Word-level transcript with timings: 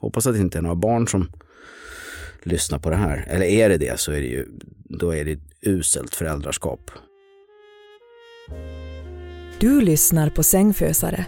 Hoppas 0.00 0.26
att 0.26 0.34
det 0.34 0.40
inte 0.40 0.58
är 0.58 0.62
några 0.62 0.76
barn 0.76 1.08
som 1.08 1.30
lyssnar 2.42 2.78
på 2.78 2.90
det 2.90 2.96
här. 2.96 3.26
Eller 3.28 3.46
är 3.46 3.68
det 3.68 3.78
det 3.78 4.00
så 4.00 4.12
är 4.12 4.20
det 4.20 4.26
ju, 4.26 4.46
då 4.84 5.14
är 5.14 5.24
det 5.24 5.38
uselt 5.62 6.14
föräldraskap. 6.14 6.90
Du 9.58 9.80
lyssnar 9.80 10.30
på 10.30 10.42
Sängfösare. 10.42 11.26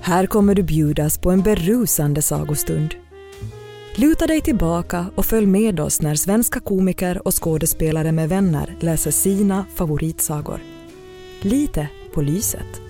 Här 0.00 0.26
kommer 0.26 0.54
du 0.54 0.62
bjudas 0.62 1.18
på 1.18 1.30
en 1.30 1.42
berusande 1.42 2.22
sagostund. 2.22 2.94
Luta 3.94 4.26
dig 4.26 4.40
tillbaka 4.40 5.06
och 5.14 5.26
följ 5.26 5.46
med 5.46 5.80
oss 5.80 6.02
när 6.02 6.14
svenska 6.14 6.60
komiker 6.60 7.26
och 7.26 7.42
skådespelare 7.42 8.12
med 8.12 8.28
vänner 8.28 8.76
läser 8.80 9.10
sina 9.10 9.66
favoritsagor. 9.74 10.60
Lite 11.40 11.88
på 12.14 12.22
lyset. 12.22 12.87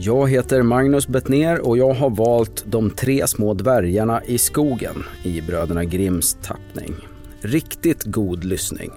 Jag 0.00 0.30
heter 0.30 0.62
Magnus 0.62 1.08
Bettner 1.08 1.60
och 1.60 1.78
jag 1.78 1.92
har 1.92 2.10
valt 2.10 2.64
De 2.66 2.90
tre 2.90 3.26
små 3.26 3.54
dvärgarna 3.54 4.24
i 4.24 4.38
skogen 4.38 5.04
i 5.22 5.40
Bröderna 5.40 5.84
Grimms 5.84 6.36
tappning. 6.42 6.94
Riktigt 7.40 8.04
god 8.04 8.44
lyssning. 8.44 8.90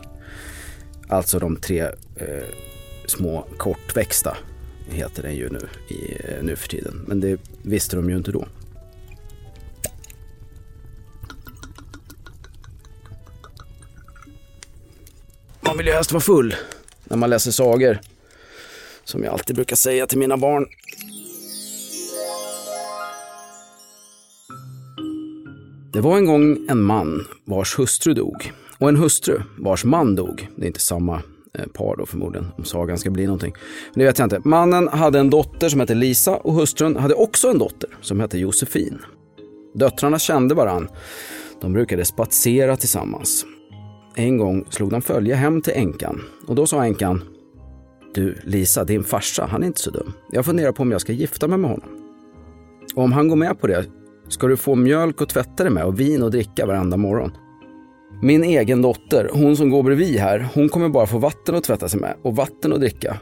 Alltså 1.07 1.39
de 1.39 1.55
tre 1.55 1.81
eh, 2.15 2.43
små 3.05 3.47
kortväxta 3.57 4.37
heter 4.89 5.23
den 5.23 5.35
ju 5.35 5.49
nu, 5.49 5.67
i, 5.87 6.17
eh, 6.19 6.43
nu 6.43 6.55
för 6.55 6.67
tiden. 6.69 7.05
Men 7.07 7.19
det 7.19 7.39
visste 7.63 7.95
de 7.95 8.09
ju 8.09 8.17
inte 8.17 8.31
då. 8.31 8.45
Man 15.61 15.77
vill 15.77 15.87
ju 15.87 15.93
helst 15.93 16.11
vara 16.11 16.21
full 16.21 16.55
när 17.03 17.17
man 17.17 17.29
läser 17.29 17.51
sagor. 17.51 17.99
Som 19.03 19.23
jag 19.23 19.33
alltid 19.33 19.55
brukar 19.55 19.75
säga 19.75 20.07
till 20.07 20.17
mina 20.17 20.37
barn. 20.37 20.67
Det 25.93 26.01
var 26.01 26.17
en 26.17 26.25
gång 26.25 26.57
en 26.69 26.81
man 26.81 27.27
vars 27.45 27.79
hustru 27.79 28.13
dog 28.13 28.51
och 28.77 28.89
en 28.89 28.95
hustru 28.95 29.41
vars 29.59 29.85
man 29.85 30.15
dog. 30.15 30.49
Det 30.55 30.63
är 30.63 30.67
inte 30.67 30.79
samma 30.79 31.21
eh, 31.53 31.65
par 31.65 31.95
då 31.97 32.05
förmodligen, 32.05 32.47
om 32.57 32.63
sagan 32.63 32.97
ska 32.97 33.09
bli 33.09 33.25
någonting. 33.25 33.53
Men 33.93 33.99
det 33.99 34.05
vet 34.05 34.19
jag 34.19 34.25
inte. 34.25 34.41
Mannen 34.43 34.87
hade 34.87 35.19
en 35.19 35.29
dotter 35.29 35.69
som 35.69 35.79
hette 35.79 35.95
Lisa 35.95 36.37
och 36.37 36.53
hustrun 36.53 36.95
hade 36.95 37.13
också 37.13 37.49
en 37.49 37.57
dotter 37.57 37.89
som 38.01 38.19
hette 38.19 38.37
Josefin. 38.37 38.99
Döttrarna 39.73 40.19
kände 40.19 40.55
varann. 40.55 40.87
De 41.61 41.73
brukade 41.73 42.05
spatsera 42.05 42.75
tillsammans. 42.77 43.45
En 44.15 44.37
gång 44.37 44.65
slog 44.69 44.89
de 44.89 45.01
följe 45.01 45.35
hem 45.35 45.61
till 45.61 45.73
änkan 45.75 46.21
och 46.47 46.55
då 46.55 46.67
sa 46.67 46.85
änkan 46.85 47.23
Du 48.13 48.37
Lisa, 48.43 48.83
din 48.83 49.03
farsa, 49.03 49.47
han 49.51 49.63
är 49.63 49.67
inte 49.67 49.81
så 49.81 49.91
dum. 49.91 50.13
Jag 50.31 50.45
funderar 50.45 50.71
på 50.71 50.83
om 50.83 50.91
jag 50.91 51.01
ska 51.01 51.13
gifta 51.13 51.47
mig 51.47 51.57
med 51.57 51.69
honom. 51.69 51.89
Och 52.95 53.03
om 53.03 53.11
han 53.11 53.27
går 53.27 53.35
med 53.35 53.59
på 53.59 53.67
det 53.67 53.85
ska 54.31 54.47
du 54.47 54.57
få 54.57 54.75
mjölk 54.75 55.21
och 55.21 55.29
tvätta 55.29 55.63
dig 55.63 55.73
med 55.73 55.83
och 55.83 55.99
vin 55.99 56.23
och 56.23 56.31
dricka 56.31 56.65
varenda 56.65 56.97
morgon. 56.97 57.31
Min 58.21 58.43
egen 58.43 58.81
dotter, 58.81 59.29
hon 59.33 59.57
som 59.57 59.69
går 59.69 59.83
bredvid 59.83 60.19
här, 60.19 60.47
hon 60.53 60.69
kommer 60.69 60.89
bara 60.89 61.07
få 61.07 61.17
vatten 61.17 61.55
att 61.55 61.63
tvätta 61.63 61.89
sig 61.89 61.99
med 61.99 62.15
och 62.23 62.35
vatten 62.35 62.73
att 62.73 62.79
dricka. 62.79 63.17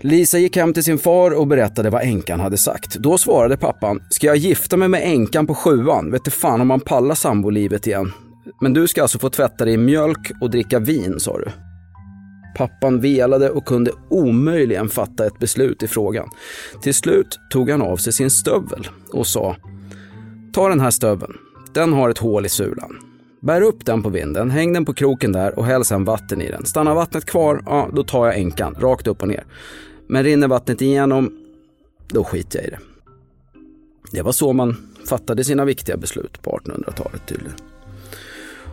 Lisa 0.00 0.38
gick 0.38 0.56
hem 0.56 0.72
till 0.72 0.84
sin 0.84 0.98
far 0.98 1.30
och 1.30 1.46
berättade 1.46 1.90
vad 1.90 2.02
änkan 2.02 2.40
hade 2.40 2.58
sagt. 2.58 2.94
Då 2.94 3.18
svarade 3.18 3.56
pappan, 3.56 4.00
ska 4.10 4.26
jag 4.26 4.36
gifta 4.36 4.76
mig 4.76 4.88
med 4.88 5.02
änkan 5.04 5.46
på 5.46 5.54
sjuan? 5.54 6.10
Vet 6.10 6.24
du 6.24 6.30
fan 6.30 6.60
om 6.60 6.68
man 6.68 6.80
pallar 6.80 7.14
sambolivet 7.14 7.86
igen. 7.86 8.12
Men 8.60 8.72
du 8.72 8.88
ska 8.88 9.02
alltså 9.02 9.18
få 9.18 9.30
tvätta 9.30 9.64
dig 9.64 9.74
i 9.74 9.76
mjölk 9.76 10.32
och 10.40 10.50
dricka 10.50 10.78
vin, 10.78 11.20
sa 11.20 11.38
du. 11.38 11.48
Pappan 12.56 13.00
velade 13.00 13.50
och 13.50 13.64
kunde 13.64 13.90
omöjligen 14.10 14.88
fatta 14.88 15.26
ett 15.26 15.38
beslut 15.38 15.82
i 15.82 15.86
frågan. 15.86 16.28
Till 16.82 16.94
slut 16.94 17.38
tog 17.50 17.70
han 17.70 17.82
av 17.82 17.96
sig 17.96 18.12
sin 18.12 18.30
stövel 18.30 18.88
och 19.12 19.26
sa 19.26 19.56
Ta 20.52 20.68
den 20.68 20.80
här 20.80 20.90
stöveln. 20.90 21.38
Den 21.74 21.92
har 21.92 22.10
ett 22.10 22.18
hål 22.18 22.46
i 22.46 22.48
sulan. 22.48 22.98
Bär 23.40 23.60
upp 23.60 23.84
den 23.84 24.02
på 24.02 24.08
vinden, 24.08 24.50
häng 24.50 24.72
den 24.72 24.84
på 24.84 24.94
kroken 24.94 25.32
där 25.32 25.58
och 25.58 25.66
häll 25.66 25.84
sedan 25.84 26.04
vatten 26.04 26.42
i 26.42 26.50
den. 26.50 26.66
Stannar 26.66 26.94
vattnet 26.94 27.24
kvar, 27.24 27.62
ja 27.66 27.88
då 27.92 28.04
tar 28.04 28.26
jag 28.26 28.38
änkan, 28.38 28.76
rakt 28.80 29.06
upp 29.06 29.22
och 29.22 29.28
ner. 29.28 29.44
Men 30.06 30.24
rinner 30.24 30.48
vattnet 30.48 30.82
igenom, 30.82 31.38
då 32.08 32.24
skiter 32.24 32.58
jag 32.58 32.68
i 32.68 32.70
det. 32.70 32.78
Det 34.12 34.22
var 34.22 34.32
så 34.32 34.52
man 34.52 34.76
fattade 35.08 35.44
sina 35.44 35.64
viktiga 35.64 35.96
beslut 35.96 36.42
på 36.42 36.50
1800-talet 36.50 37.26
tydligen. 37.26 37.56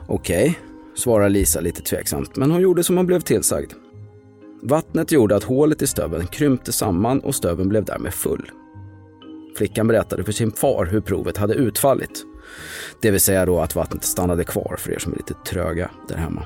Okej, 0.08 0.42
okay, 0.42 0.54
svarar 0.96 1.30
Lisa 1.30 1.60
lite 1.60 1.82
tveksamt, 1.82 2.36
men 2.36 2.52
hon 2.52 2.62
gjorde 2.62 2.84
som 2.84 2.98
hon 2.98 3.06
blev 3.06 3.20
tillsagd. 3.20 3.74
Vattnet 4.62 5.12
gjorde 5.12 5.36
att 5.36 5.44
hålet 5.44 5.82
i 5.82 5.88
stöveln 5.88 6.28
krympte 6.28 6.72
samman 6.72 7.20
och 7.20 7.36
stöveln 7.36 7.70
blev 7.70 7.86
därmed 7.86 8.14
full. 8.14 8.52
Flickan 9.56 9.88
berättade 9.88 10.24
för 10.24 10.32
sin 10.32 10.52
far 10.52 10.86
hur 10.86 11.02
provet 11.02 11.38
hade 11.38 11.54
utfallit. 11.54 12.26
Det 13.02 13.12
vill 13.12 13.20
säga 13.20 13.46
då 13.46 13.60
att 13.60 13.76
vattnet 13.76 14.04
stannade 14.04 14.44
kvar 14.44 14.76
för 14.80 14.92
er 14.92 15.00
som 15.00 15.14
är 15.14 15.18
lite 15.18 15.34
tröga 15.34 15.92
där 16.08 16.18
hemma. 16.18 16.44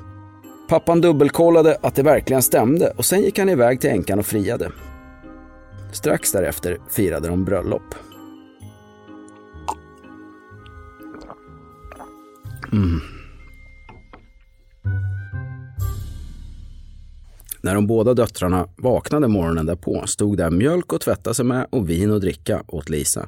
Pappan 0.69 1.01
dubbelkollade 1.01 1.77
att 1.81 1.95
det 1.95 2.03
verkligen 2.03 2.41
stämde 2.41 2.93
och 2.97 3.05
sen 3.05 3.21
gick 3.21 3.39
han 3.39 3.49
iväg 3.49 3.81
till 3.81 3.89
änkan 3.89 4.19
och 4.19 4.25
friade. 4.25 4.71
Strax 5.91 6.31
därefter 6.31 6.77
firade 6.89 7.27
de 7.27 7.45
bröllop. 7.45 7.95
Mm. 12.71 13.01
När 17.65 17.75
de 17.75 17.87
båda 17.87 18.13
döttrarna 18.13 18.67
vaknade 18.77 19.27
morgonen 19.27 19.65
därpå 19.65 20.03
stod 20.05 20.37
där 20.37 20.49
mjölk 20.49 20.93
att 20.93 21.01
tvätta 21.01 21.33
sig 21.33 21.45
med 21.45 21.67
och 21.69 21.89
vin 21.89 22.11
att 22.11 22.21
dricka 22.21 22.63
åt 22.67 22.89
Lisa. 22.89 23.27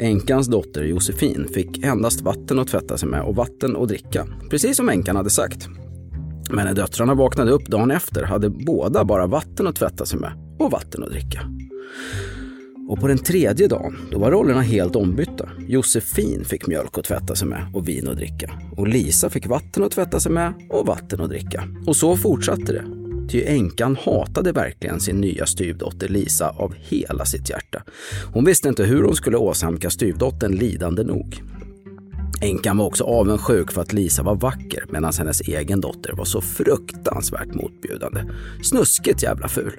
Änkans 0.00 0.46
dotter 0.46 0.84
Josefin 0.84 1.48
fick 1.54 1.84
endast 1.84 2.20
vatten 2.20 2.58
att 2.58 2.68
tvätta 2.68 2.96
sig 2.96 3.08
med 3.08 3.22
och 3.22 3.36
vatten 3.36 3.76
att 3.76 3.88
dricka, 3.88 4.26
precis 4.50 4.76
som 4.76 4.88
änkan 4.88 5.16
hade 5.16 5.30
sagt. 5.30 5.68
Men 6.50 6.66
när 6.66 6.74
döttrarna 6.74 7.14
vaknade 7.14 7.50
upp 7.50 7.66
dagen 7.66 7.90
efter 7.90 8.24
hade 8.24 8.50
båda 8.50 9.04
bara 9.04 9.26
vatten 9.26 9.66
att 9.66 9.76
tvätta 9.76 10.06
sig 10.06 10.18
med 10.18 10.56
och 10.58 10.70
vatten 10.70 11.02
att 11.02 11.10
dricka. 11.10 11.40
Och 12.88 13.00
på 13.00 13.08
den 13.08 13.18
tredje 13.18 13.68
dagen, 13.68 13.96
då 14.10 14.18
var 14.18 14.30
rollerna 14.30 14.60
helt 14.60 14.96
ombytta. 14.96 15.48
Josefin 15.68 16.44
fick 16.44 16.66
mjölk 16.66 16.98
att 16.98 17.04
tvätta 17.04 17.34
sig 17.34 17.48
med 17.48 17.70
och 17.74 17.88
vin 17.88 18.08
att 18.08 18.16
dricka. 18.16 18.50
Och 18.76 18.88
Lisa 18.88 19.30
fick 19.30 19.46
vatten 19.46 19.84
att 19.84 19.92
tvätta 19.92 20.20
sig 20.20 20.32
med 20.32 20.52
och 20.70 20.86
vatten 20.86 21.20
att 21.20 21.28
dricka. 21.28 21.64
Och 21.86 21.96
så 21.96 22.16
fortsatte 22.16 22.72
det 22.72 22.99
Ty 23.30 23.44
änkan 23.44 23.96
hatade 24.00 24.52
verkligen 24.52 25.00
sin 25.00 25.20
nya 25.20 25.46
styvdotter 25.46 26.08
Lisa 26.08 26.48
av 26.48 26.74
hela 26.78 27.24
sitt 27.24 27.50
hjärta. 27.50 27.82
Hon 28.32 28.44
visste 28.44 28.68
inte 28.68 28.84
hur 28.84 29.02
hon 29.02 29.16
skulle 29.16 29.36
åsamka 29.36 29.90
styvdottern 29.90 30.52
lidande 30.52 31.02
nog. 31.02 31.42
Änkan 32.42 32.76
var 32.76 32.84
också 32.84 33.04
avundsjuk 33.04 33.72
för 33.72 33.80
att 33.82 33.92
Lisa 33.92 34.22
var 34.22 34.34
vacker 34.34 34.84
medan 34.88 35.12
hennes 35.18 35.40
egen 35.40 35.80
dotter 35.80 36.12
var 36.12 36.24
så 36.24 36.40
fruktansvärt 36.40 37.54
motbjudande. 37.54 38.24
Snuskigt 38.62 39.22
jävla 39.22 39.48
ful. 39.48 39.72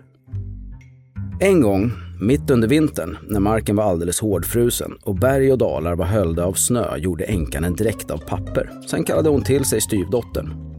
En 1.40 1.62
gång, 1.62 1.92
mitt 2.22 2.50
under 2.50 2.68
vintern, 2.68 3.18
när 3.28 3.40
marken 3.40 3.76
var 3.76 3.84
alldeles 3.84 4.20
hårdfrusen 4.20 4.92
och 5.04 5.16
berg 5.16 5.52
och 5.52 5.58
dalar 5.58 5.96
var 5.96 6.06
höljda 6.06 6.46
av 6.46 6.54
snö 6.54 6.98
gjorde 6.98 7.24
änkan 7.24 7.64
en 7.64 7.76
dräkt 7.76 8.12
av 8.12 8.18
papper. 8.18 8.72
Sen 8.88 9.04
kallade 9.04 9.30
hon 9.30 9.44
till 9.44 9.66
sig 9.66 9.82
styvdottern. 9.82 10.71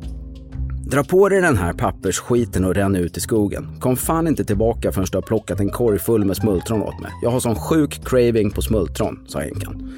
Dra 0.93 1.05
på 1.05 1.29
dig 1.29 1.41
den 1.41 1.57
här 1.57 1.73
pappersskiten 1.73 2.65
och 2.65 2.75
ränn 2.75 2.97
ut 2.97 3.17
i 3.17 3.21
skogen. 3.21 3.81
Kom 3.81 3.97
fan 3.97 4.27
inte 4.27 4.45
tillbaka 4.45 4.93
förrän 4.93 5.07
du 5.11 5.17
har 5.17 5.23
plockat 5.23 5.61
en 5.61 5.71
korg 5.71 5.99
full 5.99 6.25
med 6.25 6.37
smultron 6.37 6.83
åt 6.83 7.01
mig. 7.01 7.11
Jag 7.23 7.31
har 7.31 7.41
sån 7.41 7.55
sjuk 7.55 8.05
craving 8.05 8.51
på 8.51 8.63
smultron, 8.63 9.25
sa 9.27 9.43
änkan. 9.43 9.93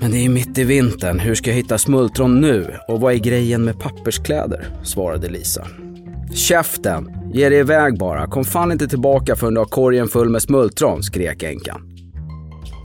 Men 0.00 0.10
det 0.10 0.16
är 0.16 0.22
ju 0.22 0.28
mitt 0.28 0.58
i 0.58 0.64
vintern. 0.64 1.18
Hur 1.18 1.34
ska 1.34 1.50
jag 1.50 1.56
hitta 1.56 1.78
smultron 1.78 2.40
nu? 2.40 2.76
Och 2.88 3.00
vad 3.00 3.14
är 3.14 3.18
grejen 3.18 3.64
med 3.64 3.80
papperskläder? 3.80 4.66
svarade 4.82 5.28
Lisa. 5.28 5.66
Käften! 6.34 7.10
Ge 7.32 7.48
dig 7.48 7.58
iväg 7.58 7.98
bara. 7.98 8.26
Kom 8.26 8.44
fan 8.44 8.72
inte 8.72 8.88
tillbaka 8.88 9.36
förrän 9.36 9.54
du 9.54 9.60
har 9.60 9.66
korgen 9.66 10.08
full 10.08 10.28
med 10.28 10.42
smultron, 10.42 11.02
skrek 11.02 11.42
änkan. 11.42 11.82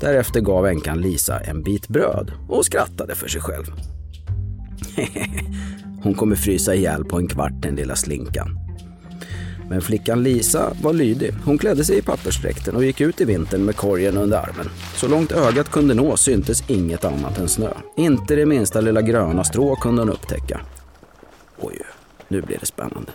Därefter 0.01 0.41
gav 0.41 0.67
änkan 0.67 1.01
Lisa 1.01 1.39
en 1.39 1.63
bit 1.63 1.87
bröd 1.87 2.31
och 2.49 2.65
skrattade 2.65 3.15
för 3.15 3.27
sig 3.27 3.41
själv. 3.41 3.65
Hon 6.03 6.13
kommer 6.13 6.35
frysa 6.35 6.75
ihjäl 6.75 7.05
på 7.05 7.17
en 7.17 7.27
kvart 7.27 7.61
den 7.61 7.75
lilla 7.75 7.95
slinkan. 7.95 8.59
Men 9.69 9.81
flickan 9.81 10.23
Lisa 10.23 10.73
var 10.81 10.93
lydig. 10.93 11.33
Hon 11.45 11.57
klädde 11.57 11.83
sig 11.83 11.97
i 11.97 12.01
pappersdräkten 12.01 12.75
och 12.75 12.83
gick 12.83 13.01
ut 13.01 13.21
i 13.21 13.25
vintern 13.25 13.65
med 13.65 13.75
korgen 13.75 14.17
under 14.17 14.37
armen. 14.37 14.69
Så 14.95 15.07
långt 15.07 15.31
ögat 15.31 15.69
kunde 15.71 15.93
nå 15.93 16.17
syntes 16.17 16.69
inget 16.69 17.05
annat 17.05 17.37
än 17.37 17.49
snö. 17.49 17.69
Inte 17.95 18.35
det 18.35 18.45
minsta 18.45 18.81
lilla 18.81 19.01
gröna 19.01 19.43
strå 19.43 19.75
kunde 19.75 20.01
hon 20.01 20.09
upptäcka. 20.09 20.61
Oj, 21.59 21.81
nu 22.27 22.41
blir 22.41 22.57
det 22.59 22.65
spännande. 22.65 23.11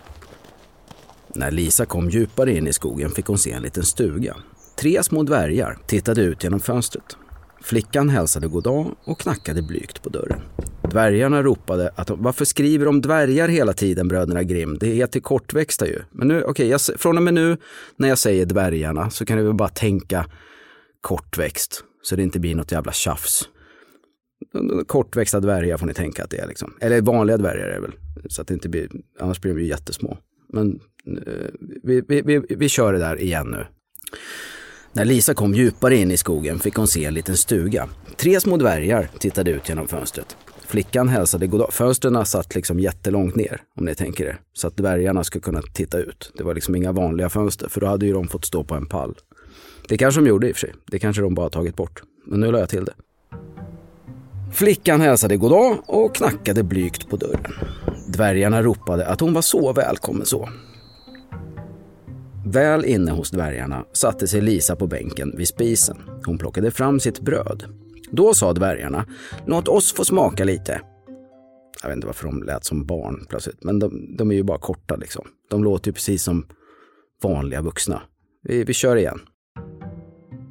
När 1.35 1.51
Lisa 1.51 1.87
kom 1.87 2.11
djupare 2.11 2.57
in 2.57 2.69
i 2.69 2.73
skogen 2.73 3.11
fick 3.11 3.27
hon 3.27 3.39
se 3.39 3.53
en 3.53 3.63
liten 3.63 3.85
stuga. 3.85 4.37
Tre 4.77 5.03
små 5.03 5.23
dvärgar 5.23 5.79
tittade 5.87 6.23
ut 6.23 6.45
genom 6.45 6.61
fönstret. 6.61 7.17
Flickan 7.63 8.09
hälsade 8.09 8.49
goddag 8.49 8.87
och 9.05 9.21
knackade 9.21 9.63
blygt 9.63 10.03
på 10.03 10.09
dörren. 10.09 10.41
Dvärgarna 10.93 11.43
ropade 11.43 11.91
att 11.95 12.11
varför 12.11 12.45
skriver 12.45 12.87
de 12.87 13.01
dvärgar 13.01 13.49
hela 13.49 13.73
tiden 13.73 14.09
bröderna 14.09 14.43
Grimm? 14.43 14.79
Det 14.79 14.87
heter 14.87 15.21
kortväxta 15.21 15.87
ju. 15.87 15.99
Men 16.11 16.29
nu, 16.29 16.43
okej, 16.43 16.75
okay, 16.75 16.97
från 16.99 17.17
och 17.17 17.23
med 17.23 17.35
nu 17.35 17.57
när 17.97 18.09
jag 18.09 18.19
säger 18.19 18.47
dvärgarna 18.47 19.11
så 19.11 19.25
kan 19.25 19.39
du 19.39 19.45
väl 19.45 19.55
bara 19.55 19.69
tänka 19.69 20.27
kortväxt. 21.01 21.85
Så 22.03 22.17
det 22.17 22.23
inte 22.23 22.41
blir 22.41 22.55
något 22.55 22.73
jävla 22.73 22.93
tjafs. 22.93 23.49
Kortväxta 24.87 25.41
dvärgar 25.41 25.77
får 25.77 25.87
ni 25.87 25.95
tänka 25.95 26.25
att 26.25 26.31
det 26.31 26.39
är 26.39 26.47
liksom. 26.47 26.75
Eller 26.81 27.01
vanliga 27.01 27.37
dvärgar 27.37 27.69
är 27.69 27.75
det 27.75 27.81
väl. 27.81 27.93
Så 28.29 28.43
att 28.43 28.49
det 28.49 28.55
inte 28.55 28.69
blir, 28.69 28.89
annars 29.21 29.41
blir 29.41 29.55
de 29.55 29.61
ju 29.61 29.67
jättesmå. 29.67 30.19
Men 30.53 30.81
eh, 31.27 31.49
vi, 31.83 32.03
vi, 32.09 32.23
vi, 32.23 32.43
vi 32.49 32.69
kör 32.69 32.93
det 32.93 32.99
där 32.99 33.21
igen 33.21 33.47
nu. 33.51 33.67
När 34.93 35.05
Lisa 35.05 35.35
kom 35.35 35.55
djupare 35.55 35.97
in 35.97 36.11
i 36.11 36.17
skogen 36.17 36.59
fick 36.59 36.75
hon 36.75 36.89
se 36.89 37.05
en 37.05 37.15
liten 37.15 37.37
stuga. 37.37 37.89
Tre 38.17 38.41
små 38.41 38.57
dvärgar 38.57 39.11
tittade 39.19 39.51
ut 39.51 39.69
genom 39.69 39.89
fönstret. 39.89 40.37
Flickan 40.73 41.09
hälsade 41.09 41.47
goddag. 41.47 41.73
Fönstren 41.73 42.27
satt 42.27 42.55
liksom 42.55 42.81
jättelångt 42.81 43.35
ner, 43.35 43.61
om 43.77 43.85
ni 43.85 43.95
tänker 43.95 44.25
er. 44.25 44.41
Så 44.53 44.67
att 44.67 44.77
dvärgarna 44.77 45.25
skulle 45.25 45.43
kunna 45.43 45.63
titta 45.63 45.99
ut. 45.99 46.33
Det 46.37 46.45
var 46.45 46.55
liksom 46.55 46.75
inga 46.75 46.93
vanliga 46.93 47.29
fönster, 47.29 47.69
för 47.69 47.81
då 47.81 47.87
hade 47.87 48.07
ju 48.07 48.13
de 48.13 48.29
fått 48.29 48.45
stå 48.45 48.65
på 48.65 48.75
en 48.75 48.87
pall. 48.87 49.15
Det 49.89 49.99
kanske 49.99 50.21
de 50.21 50.29
gjorde 50.29 50.49
i 50.49 50.53
och 50.53 50.57
för 50.57 50.61
sig. 50.61 50.75
Det 50.87 50.99
kanske 50.99 51.23
de 51.23 51.35
bara 51.35 51.51
tagit 51.51 51.77
bort. 51.77 52.03
Men 52.27 52.41
nu 52.41 52.53
la 52.53 52.59
jag 52.59 52.69
till 52.69 52.85
det. 52.85 52.93
Flickan 54.53 55.01
hälsade 55.01 55.37
goddag 55.37 55.77
och 55.87 56.15
knackade 56.15 56.63
blygt 56.63 57.09
på 57.09 57.17
dörren. 57.17 57.53
Dvärgarna 58.09 58.63
ropade 58.63 59.07
att 59.07 59.21
hon 59.21 59.35
var 59.35 59.43
så 59.43 59.73
välkommen 59.73 60.27
så. 60.27 60.49
Väl 62.47 62.85
inne 62.85 63.11
hos 63.11 63.31
dvärgarna 63.31 63.85
satte 63.93 64.29
sig 64.29 64.41
Lisa 64.41 64.77
på 64.77 64.87
bänken 64.87 65.35
vid 65.37 65.49
spisen. 65.49 65.97
Hon 66.27 66.39
plockade 66.39 66.71
fram 66.71 67.01
sitt 67.01 67.21
bröd. 67.21 67.65
Då 68.13 68.35
sa 68.35 68.53
dvärgarna, 68.53 69.07
låt 69.47 69.69
oss 69.69 69.93
få 69.93 70.05
smaka 70.05 70.45
lite. 70.45 70.81
Jag 71.83 71.89
vet 71.89 71.97
inte 71.97 72.07
varför 72.07 72.27
de 72.27 72.43
lät 72.43 72.65
som 72.65 72.87
barn 72.87 73.27
plötsligt, 73.29 73.65
men 73.65 73.79
de, 73.79 74.17
de 74.17 74.31
är 74.31 74.35
ju 74.35 74.43
bara 74.43 74.59
korta 74.59 74.97
liksom. 74.97 75.25
De 75.51 75.65
låter 75.65 75.89
ju 75.89 75.93
precis 75.93 76.23
som 76.23 76.47
vanliga 77.23 77.63
vuxna. 77.63 78.03
Vi, 78.43 78.65
vi 78.65 78.73
kör 78.73 78.97
igen. 78.97 79.21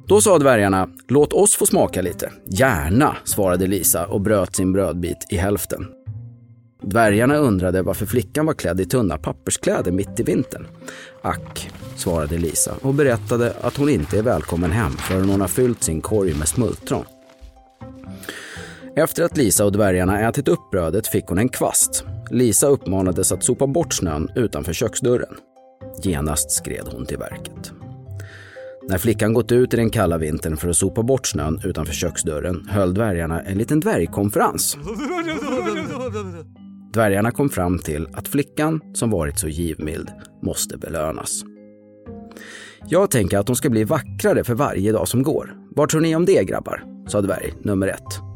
Då 0.06 0.20
sa 0.20 0.38
dvärgarna, 0.38 0.88
låt 1.08 1.32
oss 1.32 1.54
få 1.54 1.66
smaka 1.66 2.02
lite. 2.02 2.32
Gärna, 2.46 3.16
svarade 3.24 3.66
Lisa 3.66 4.06
och 4.06 4.20
bröt 4.20 4.56
sin 4.56 4.72
brödbit 4.72 5.26
i 5.30 5.36
hälften. 5.36 5.86
Dvärgarna 6.82 7.36
undrade 7.36 7.82
varför 7.82 8.06
flickan 8.06 8.46
var 8.46 8.54
klädd 8.54 8.80
i 8.80 8.84
tunna 8.84 9.18
papperskläder 9.18 9.92
mitt 9.92 10.20
i 10.20 10.22
vintern. 10.22 10.66
Ack, 11.22 11.70
svarade 11.96 12.38
Lisa 12.38 12.74
och 12.82 12.94
berättade 12.94 13.54
att 13.60 13.76
hon 13.76 13.88
inte 13.88 14.18
är 14.18 14.22
välkommen 14.22 14.70
hem 14.70 14.92
förrän 14.92 15.28
hon 15.28 15.40
har 15.40 15.48
fyllt 15.48 15.82
sin 15.82 16.00
korg 16.00 16.34
med 16.34 16.48
smultron. 16.48 17.04
Efter 18.96 19.22
att 19.22 19.36
Lisa 19.36 19.64
och 19.64 19.72
dvärgarna 19.72 20.28
ätit 20.28 20.48
upp 20.48 20.70
brödet 20.70 21.06
fick 21.06 21.24
hon 21.26 21.38
en 21.38 21.48
kvast. 21.48 22.04
Lisa 22.30 22.66
uppmanades 22.66 23.32
att 23.32 23.44
sopa 23.44 23.66
bort 23.66 23.94
snön 23.94 24.28
utanför 24.36 24.72
köksdörren. 24.72 25.34
Genast 26.02 26.50
skred 26.50 26.88
hon 26.92 27.06
till 27.06 27.18
verket. 27.18 27.72
När 28.88 28.98
flickan 28.98 29.32
gått 29.32 29.52
ut 29.52 29.74
i 29.74 29.76
den 29.76 29.90
kalla 29.90 30.18
vintern 30.18 30.56
för 30.56 30.68
att 30.68 30.76
sopa 30.76 31.02
bort 31.02 31.26
snön 31.26 31.60
utanför 31.64 31.94
köksdörren 31.94 32.68
höll 32.68 32.94
dvärgarna 32.94 33.40
en 33.40 33.58
liten 33.58 33.80
dvärgkonferens. 33.80 34.78
Dvärgarna 36.92 37.30
kom 37.30 37.48
fram 37.48 37.78
till 37.78 38.08
att 38.12 38.28
flickan, 38.28 38.80
som 38.94 39.10
varit 39.10 39.38
så 39.38 39.48
givmild, 39.48 40.08
måste 40.42 40.78
belönas. 40.78 41.42
Jag 42.88 43.10
tänker 43.10 43.38
att 43.38 43.48
hon 43.48 43.56
ska 43.56 43.70
bli 43.70 43.84
vackrare 43.84 44.44
för 44.44 44.54
varje 44.54 44.92
dag 44.92 45.08
som 45.08 45.22
går. 45.22 45.56
Vad 45.70 45.88
tror 45.88 46.00
ni 46.00 46.16
om 46.16 46.24
det 46.24 46.44
grabbar? 46.44 46.84
sa 47.06 47.20
dvärg 47.20 47.54
nummer 47.62 47.88
ett. 47.88 48.31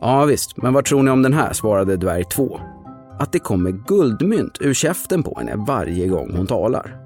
Ja 0.00 0.24
visst, 0.24 0.56
men 0.56 0.72
vad 0.72 0.84
tror 0.84 1.02
ni 1.02 1.10
om 1.10 1.22
den 1.22 1.32
här? 1.32 1.52
svarade 1.52 1.96
dvärg 1.96 2.24
2. 2.24 2.60
Att 3.18 3.32
det 3.32 3.38
kommer 3.38 3.70
guldmynt 3.70 4.58
ur 4.60 4.74
käften 4.74 5.22
på 5.22 5.38
henne 5.38 5.54
varje 5.66 6.08
gång 6.08 6.36
hon 6.36 6.46
talar. 6.46 6.96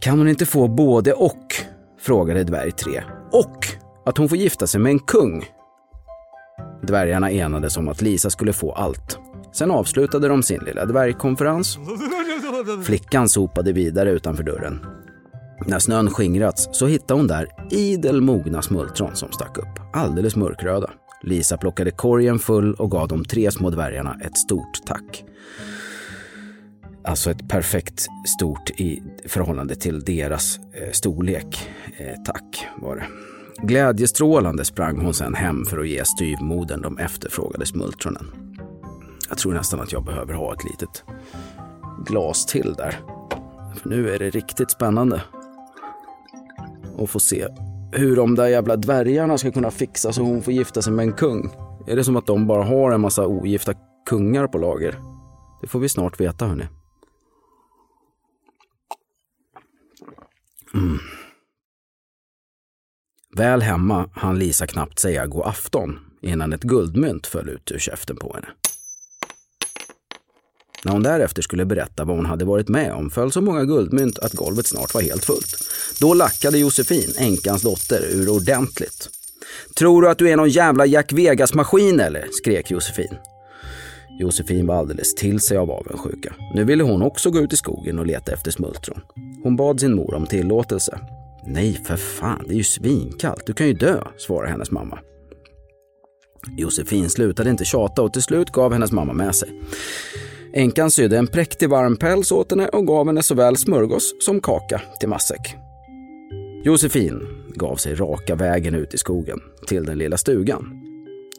Kan 0.00 0.18
hon 0.18 0.28
inte 0.28 0.46
få 0.46 0.68
både 0.68 1.12
och? 1.12 1.54
frågade 2.00 2.44
dvärg 2.44 2.72
3. 2.72 3.02
Och 3.32 3.66
att 4.06 4.18
hon 4.18 4.28
får 4.28 4.38
gifta 4.38 4.66
sig 4.66 4.80
med 4.80 4.90
en 4.90 4.98
kung. 4.98 5.44
Dvärgarna 6.82 7.30
enades 7.30 7.76
om 7.76 7.88
att 7.88 8.02
Lisa 8.02 8.30
skulle 8.30 8.52
få 8.52 8.72
allt. 8.72 9.18
Sen 9.52 9.70
avslutade 9.70 10.28
de 10.28 10.42
sin 10.42 10.60
lilla 10.64 10.84
dvärgkonferens. 10.84 11.78
Flickan 12.84 13.28
sopade 13.28 13.72
vidare 13.72 14.10
utanför 14.10 14.42
dörren. 14.42 14.86
När 15.66 15.78
snön 15.78 16.10
skingrats 16.10 16.68
så 16.72 16.86
hittade 16.86 17.20
hon 17.20 17.26
där 17.26 17.48
idel 17.70 18.20
mogna 18.20 18.62
smultron 18.62 19.16
som 19.16 19.32
stack 19.32 19.58
upp, 19.58 19.80
alldeles 19.92 20.36
mörkröda. 20.36 20.90
Lisa 21.26 21.56
plockade 21.56 21.90
korgen 21.90 22.38
full 22.38 22.74
och 22.74 22.90
gav 22.90 23.08
de 23.08 23.24
tre 23.24 23.50
små 23.50 23.70
dvärgarna 23.70 24.16
ett 24.20 24.38
stort 24.38 24.86
tack. 24.86 25.24
Alltså 27.04 27.30
ett 27.30 27.48
perfekt 27.48 28.06
stort 28.36 28.70
i 28.70 29.02
förhållande 29.26 29.74
till 29.74 30.00
deras 30.00 30.58
eh, 30.58 30.92
storlek. 30.92 31.68
Eh, 31.96 32.22
tack 32.24 32.66
var 32.76 32.96
det. 32.96 33.06
Glädjestrålande 33.66 34.64
sprang 34.64 35.00
hon 35.00 35.14
sen 35.14 35.34
hem 35.34 35.64
för 35.64 35.78
att 35.78 35.88
ge 35.88 36.04
styvmodern 36.04 36.82
de 36.82 36.98
efterfrågade 36.98 37.66
smultronen. 37.66 38.26
Jag 39.28 39.38
tror 39.38 39.54
nästan 39.54 39.80
att 39.80 39.92
jag 39.92 40.04
behöver 40.04 40.34
ha 40.34 40.54
ett 40.54 40.64
litet 40.64 41.04
glas 42.06 42.46
till 42.46 42.74
där. 42.76 43.00
För 43.76 43.88
nu 43.88 44.10
är 44.10 44.18
det 44.18 44.30
riktigt 44.30 44.70
spännande. 44.70 45.22
att 46.98 47.10
få 47.10 47.20
se 47.20 47.48
hur 47.94 48.16
de 48.16 48.34
där 48.34 48.46
jävla 48.46 48.76
dvärgarna 48.76 49.38
ska 49.38 49.52
kunna 49.52 49.70
fixa 49.70 50.12
så 50.12 50.22
hon 50.22 50.42
får 50.42 50.52
gifta 50.52 50.82
sig 50.82 50.92
med 50.92 51.02
en 51.06 51.12
kung. 51.12 51.50
Är 51.86 51.96
det 51.96 52.04
som 52.04 52.16
att 52.16 52.26
de 52.26 52.46
bara 52.46 52.64
har 52.64 52.90
en 52.90 53.00
massa 53.00 53.26
ogifta 53.26 53.74
kungar 54.06 54.46
på 54.46 54.58
lager? 54.58 54.94
Det 55.60 55.66
får 55.66 55.80
vi 55.80 55.88
snart 55.88 56.20
veta 56.20 56.46
hörni. 56.46 56.64
Mm. 60.74 60.98
Väl 63.36 63.62
hemma 63.62 64.10
hann 64.12 64.38
Lisa 64.38 64.66
knappt 64.66 64.98
säga 64.98 65.26
god 65.26 65.46
afton 65.46 65.98
innan 66.22 66.52
ett 66.52 66.62
guldmynt 66.62 67.26
föll 67.26 67.48
ut 67.48 67.70
ur 67.70 67.78
käften 67.78 68.16
på 68.16 68.34
henne. 68.34 68.48
När 70.84 70.92
hon 70.92 71.02
därefter 71.02 71.42
skulle 71.42 71.64
berätta 71.64 72.04
vad 72.04 72.16
hon 72.16 72.26
hade 72.26 72.44
varit 72.44 72.68
med 72.68 72.92
om 72.92 73.10
föll 73.10 73.32
så 73.32 73.40
många 73.40 73.64
guldmynt 73.64 74.18
att 74.18 74.32
golvet 74.32 74.66
snart 74.66 74.94
var 74.94 75.02
helt 75.02 75.24
fullt. 75.24 75.56
Då 76.00 76.14
lackade 76.14 76.58
Josefin, 76.58 77.14
änkans 77.18 77.62
dotter, 77.62 78.06
ur 78.12 78.28
ordentligt. 78.28 79.08
Tror 79.76 80.02
du 80.02 80.08
att 80.08 80.18
du 80.18 80.30
är 80.30 80.36
någon 80.36 80.50
jävla 80.50 80.86
Jack 80.86 81.12
Vegas-maskin 81.12 82.00
eller? 82.00 82.28
skrek 82.32 82.70
Josefin. 82.70 83.14
Josefin 84.20 84.66
var 84.66 84.74
alldeles 84.74 85.14
till 85.14 85.40
sig 85.40 85.56
av 85.56 85.70
avundsjuka. 85.70 86.34
Nu 86.54 86.64
ville 86.64 86.82
hon 86.82 87.02
också 87.02 87.30
gå 87.30 87.38
ut 87.38 87.52
i 87.52 87.56
skogen 87.56 87.98
och 87.98 88.06
leta 88.06 88.32
efter 88.32 88.50
smultron. 88.50 89.00
Hon 89.42 89.56
bad 89.56 89.80
sin 89.80 89.94
mor 89.94 90.14
om 90.14 90.26
tillåtelse. 90.26 90.98
Nej, 91.46 91.80
för 91.84 91.96
fan, 91.96 92.44
det 92.48 92.54
är 92.54 92.56
ju 92.56 92.64
svinkallt. 92.64 93.46
Du 93.46 93.52
kan 93.52 93.66
ju 93.66 93.72
dö, 93.72 94.04
svarade 94.18 94.50
hennes 94.50 94.70
mamma. 94.70 94.98
Josefin 96.56 97.10
slutade 97.10 97.50
inte 97.50 97.64
tjata 97.64 98.02
och 98.02 98.12
till 98.12 98.22
slut 98.22 98.50
gav 98.50 98.72
hennes 98.72 98.92
mamma 98.92 99.12
med 99.12 99.34
sig. 99.34 99.60
Änkan 100.56 100.90
sydde 100.90 101.18
en 101.18 101.26
präktig 101.26 101.68
varm 101.68 101.96
päls 101.96 102.32
åt 102.32 102.50
henne 102.50 102.68
och 102.68 102.86
gav 102.86 103.06
henne 103.06 103.22
såväl 103.22 103.56
smörgås 103.56 104.14
som 104.20 104.40
kaka 104.40 104.82
till 105.00 105.08
matsäck. 105.08 105.56
Josefin 106.64 107.20
gav 107.54 107.76
sig 107.76 107.94
raka 107.94 108.34
vägen 108.34 108.74
ut 108.74 108.94
i 108.94 108.98
skogen 108.98 109.40
till 109.66 109.84
den 109.84 109.98
lilla 109.98 110.16
stugan. 110.16 110.80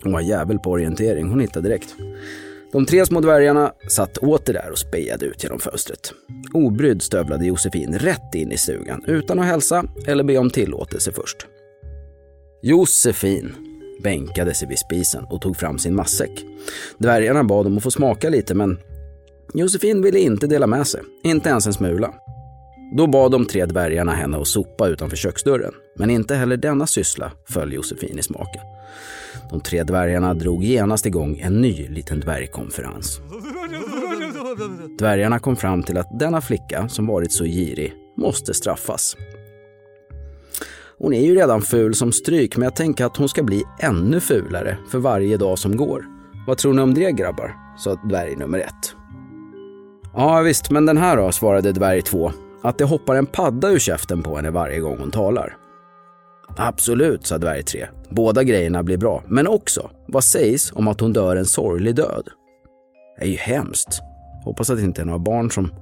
Hon 0.04 0.14
var 0.14 0.22
jävel 0.22 0.60
på 0.60 0.72
orientering, 0.72 1.30
hon 1.30 1.40
hittade 1.40 1.70
direkt. 1.70 1.96
De 2.72 2.86
tre 2.86 3.06
små 3.06 3.22
dvärgarna 3.22 3.74
satt 3.90 4.18
åter 4.18 4.54
där 4.54 4.72
och 4.72 4.78
spejade 4.78 5.26
ut 5.26 5.44
genom 5.44 5.60
fönstret. 5.60 6.14
Obrydd 6.54 7.02
stövlade 7.02 7.46
Josefin 7.46 8.00
rätt 8.00 8.36
in 8.36 8.52
i 8.52 8.58
stugan 8.58 9.04
utan 9.08 9.40
att 9.40 9.46
hälsa 9.46 9.86
eller 10.08 10.24
be 10.24 10.38
om 10.38 10.50
tillåtelse 10.50 11.12
först. 11.12 11.48
Josefin 12.62 13.56
bänkade 14.04 14.54
sig 14.54 14.68
vid 14.68 14.80
spisen 14.80 15.24
och 15.24 15.42
tog 15.42 15.58
fram 15.58 15.80
sin 15.80 15.96
matsäck. 15.96 16.46
Dvärgarna 16.98 17.44
bad 17.44 17.68
om 17.68 17.78
att 17.78 17.84
få 17.84 17.92
smaka 17.92 18.30
lite 18.30 18.54
men 18.54 18.80
Josefin 19.54 20.02
ville 20.02 20.20
inte 20.20 20.48
dela 20.48 20.68
med 20.68 20.88
sig, 20.88 21.02
inte 21.24 21.50
ens 21.50 21.68
en 21.68 21.74
smula. 21.74 22.14
Då 22.98 23.08
bad 23.08 23.32
de 23.32 23.46
tre 23.46 23.66
dvärgarna 23.66 24.12
henne 24.12 24.38
att 24.38 24.48
sopa 24.48 24.88
utanför 24.88 25.18
köksdörren, 25.18 25.74
men 25.98 26.10
inte 26.10 26.36
heller 26.36 26.58
denna 26.58 26.88
syssla 26.88 27.32
föll 27.50 27.74
Josefin 27.74 28.20
i 28.20 28.24
smaken. 28.24 28.62
De 29.50 29.62
tre 29.62 29.84
dvärgarna 29.84 30.34
drog 30.34 30.64
genast 30.64 31.06
igång 31.06 31.40
en 31.40 31.62
ny 31.62 31.88
liten 31.88 32.20
dvärgkonferens. 32.20 33.20
Dvärgarna 35.00 35.40
kom 35.40 35.56
fram 35.56 35.84
till 35.84 35.98
att 35.98 36.20
denna 36.20 36.42
flicka 36.42 36.90
som 36.90 37.08
varit 37.08 37.32
så 37.32 37.44
girig 37.44 37.94
måste 38.18 38.54
straffas. 38.54 39.18
Hon 40.98 41.14
är 41.14 41.22
ju 41.22 41.36
redan 41.36 41.62
ful 41.62 41.96
som 41.96 42.12
stryk, 42.12 42.58
men 42.58 42.64
jag 42.64 42.76
tänker 42.76 43.06
att 43.06 43.18
hon 43.18 43.30
ska 43.30 43.44
bli 43.44 43.64
ännu 43.80 44.20
fulare 44.20 44.78
för 44.92 45.00
varje 45.00 45.38
dag 45.38 45.60
som 45.60 45.78
går. 45.78 46.06
Vad 46.48 46.58
tror 46.58 46.74
ni 46.74 46.82
om 46.82 46.94
det 46.94 47.12
grabbar? 47.12 47.56
sa 47.78 47.96
dvärg 47.96 48.36
nummer 48.36 48.60
ett. 48.60 48.95
Ja 50.18 50.42
visst, 50.42 50.72
men 50.72 50.86
den 50.86 50.98
här 50.98 51.18
då, 51.18 51.32
svarade 51.32 51.72
dvärg 51.72 52.02
två. 52.02 52.32
Att 52.64 52.78
det 52.78 52.84
hoppar 52.84 53.16
en 53.16 53.26
padda 53.26 53.70
ur 53.70 53.80
käften 53.80 54.24
på 54.24 54.36
henne 54.36 54.52
varje 54.52 54.80
gång 54.80 54.98
hon 55.00 55.12
talar. 55.12 55.58
Absolut, 56.58 57.28
sa 57.28 57.38
dvärg 57.38 57.64
tre. 57.64 57.88
Båda 58.10 58.44
grejerna 58.44 58.84
blir 58.84 58.98
bra. 58.98 59.24
Men 59.28 59.48
också, 59.48 59.90
vad 60.08 60.24
sägs 60.24 60.72
om 60.72 60.88
att 60.88 61.00
hon 61.00 61.14
dör 61.14 61.36
en 61.36 61.46
sorglig 61.46 61.96
död? 61.96 62.30
Det 63.18 63.24
är 63.24 63.30
ju 63.30 63.38
hemskt. 63.38 64.02
Hoppas 64.44 64.70
att 64.70 64.78
det 64.78 64.84
inte 64.84 65.02
är 65.02 65.06
några 65.06 65.20
barn 65.20 65.52
som 65.52 65.74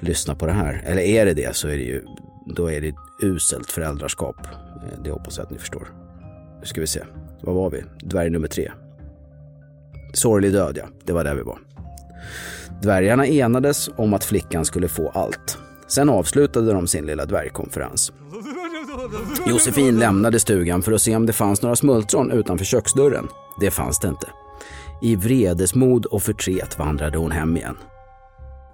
lyssnar 0.00 0.34
på 0.34 0.46
det 0.46 0.52
här. 0.52 0.82
Eller 0.86 1.02
är 1.02 1.26
det 1.26 1.34
det 1.34 1.56
så 1.56 1.68
är 1.68 1.76
det 1.76 1.82
ju, 1.82 2.04
då 2.46 2.70
är 2.70 2.80
det 2.80 2.94
uselt 3.22 3.72
föräldraskap. 3.72 4.36
Eh, 4.46 5.02
det 5.04 5.10
hoppas 5.10 5.36
jag 5.36 5.44
att 5.44 5.50
ni 5.50 5.58
förstår. 5.58 5.88
Nu 6.60 6.66
ska 6.66 6.80
vi 6.80 6.86
se, 6.86 7.00
Var 7.40 7.54
var 7.54 7.70
vi? 7.70 7.84
Dvärg 8.02 8.30
nummer 8.30 8.48
tre. 8.48 8.70
Sorglig 10.12 10.52
död, 10.52 10.78
ja. 10.78 10.84
Det 11.04 11.12
var 11.12 11.24
där 11.24 11.34
vi 11.34 11.42
var. 11.42 11.58
Dvärgarna 12.82 13.26
enades 13.26 13.90
om 13.96 14.14
att 14.14 14.24
flickan 14.24 14.64
skulle 14.64 14.88
få 14.88 15.08
allt. 15.08 15.58
Sen 15.86 16.08
avslutade 16.08 16.72
de 16.72 16.86
sin 16.86 17.06
lilla 17.06 17.26
dvärgkonferens. 17.26 18.12
Josefin 19.46 19.98
lämnade 19.98 20.40
stugan 20.40 20.82
för 20.82 20.92
att 20.92 21.02
se 21.02 21.16
om 21.16 21.26
det 21.26 21.32
fanns 21.32 21.62
några 21.62 21.76
smultron 21.76 22.30
utanför 22.30 22.64
köksdörren. 22.64 23.28
Det 23.60 23.70
fanns 23.70 23.98
det 23.98 24.08
inte. 24.08 24.26
I 25.02 25.16
vredesmod 25.16 26.06
och 26.06 26.22
förtret 26.22 26.78
vandrade 26.78 27.18
hon 27.18 27.30
hem 27.30 27.56
igen. 27.56 27.76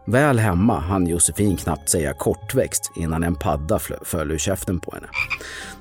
Väl 0.07 0.39
hemma 0.39 0.81
hann 0.81 1.07
Josefin 1.07 1.57
knappt 1.57 1.89
säga 1.89 2.15
kortväxt 2.15 2.93
innan 2.97 3.23
en 3.23 3.35
padda 3.35 3.79
föll 4.03 4.31
ur 4.31 4.39
käften 4.39 4.81
på 4.81 4.95
henne. 4.95 5.07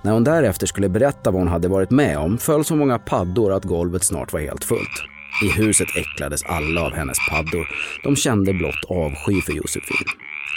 När 0.02 0.12
hon 0.12 0.24
därefter 0.24 0.68
skulle 0.68 0.90
berätta 0.90 1.32
vad 1.32 1.42
hon 1.42 1.48
hade 1.48 1.68
varit 1.68 1.92
med 1.92 2.18
om 2.18 2.38
föll 2.38 2.66
så 2.66 2.76
många 2.76 3.00
paddor 3.00 3.54
att 3.54 3.64
golvet 3.64 4.04
snart 4.04 4.34
var 4.34 4.40
helt 4.40 4.64
fullt. 4.64 5.13
I 5.44 5.50
huset 5.50 5.88
äcklades 5.96 6.44
alla 6.44 6.82
av 6.82 6.94
hennes 6.94 7.18
paddor. 7.30 7.68
De 8.04 8.16
kände 8.16 8.54
blott 8.54 8.86
avsky 8.88 9.42
för 9.42 9.54
Josefin. 9.54 10.08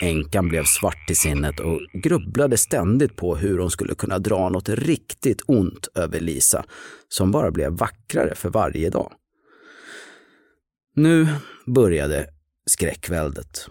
Änkan 0.03 0.49
blev 0.49 0.65
svart 0.65 1.11
i 1.11 1.15
sinnet 1.15 1.61
och 1.61 1.81
grubblade 1.93 2.57
ständigt 2.57 3.17
på 3.17 3.37
hur 3.37 3.59
hon 3.59 3.71
skulle 3.71 3.95
kunna 3.95 4.19
dra 4.19 4.49
något 4.49 4.69
riktigt 4.69 5.43
ont 5.47 5.89
över 5.95 6.21
Lisa, 6.21 6.65
som 7.09 7.31
bara 7.31 7.51
blev 7.51 7.73
vackrare 7.73 8.35
för 8.35 8.51
varje 8.51 8.91
dag. 8.91 9.13
Nu 10.95 11.29
började 11.67 12.27
skräckväldet. 12.67 13.69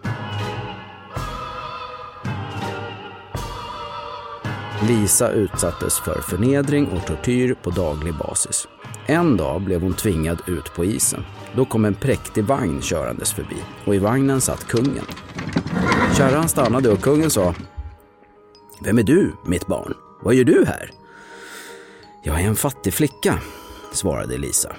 Lisa 4.86 5.32
utsattes 5.32 5.98
för 5.98 6.20
förnedring 6.20 6.88
och 6.88 7.06
tortyr 7.06 7.54
på 7.62 7.70
daglig 7.70 8.14
basis. 8.14 8.68
En 9.06 9.36
dag 9.36 9.62
blev 9.62 9.82
hon 9.82 9.94
tvingad 9.94 10.42
ut 10.46 10.74
på 10.74 10.84
isen. 10.84 11.24
Då 11.56 11.64
kom 11.64 11.84
en 11.84 11.94
präktig 11.94 12.44
vagn 12.44 12.82
körandes 12.82 13.32
förbi 13.32 13.56
och 13.84 13.94
i 13.94 13.98
vagnen 13.98 14.40
satt 14.40 14.66
kungen. 14.66 15.04
Kärran 16.16 16.48
stannade 16.48 16.90
och 16.90 17.00
kungen 17.00 17.30
sa 17.30 17.54
Vem 18.80 18.98
är 18.98 19.02
du, 19.02 19.32
mitt 19.46 19.66
barn? 19.66 19.94
Vad 20.22 20.34
gör 20.34 20.44
du 20.44 20.64
här? 20.64 20.90
Jag 22.22 22.40
är 22.40 22.46
en 22.46 22.56
fattig 22.56 22.94
flicka, 22.94 23.38
svarade 23.92 24.38
Lisa. 24.38 24.76